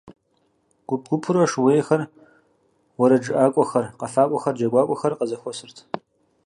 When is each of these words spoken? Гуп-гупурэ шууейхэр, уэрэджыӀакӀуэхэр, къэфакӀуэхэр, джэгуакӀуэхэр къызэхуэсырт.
Гуп-гупурэ 0.87 1.43
шууейхэр, 1.51 2.01
уэрэджыӀакӀуэхэр, 2.99 3.85
къэфакӀуэхэр, 3.99 4.55
джэгуакӀуэхэр 4.57 5.13
къызэхуэсырт. 5.19 5.77